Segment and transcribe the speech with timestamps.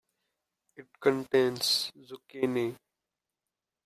[0.77, 2.75] It contains Zucchini.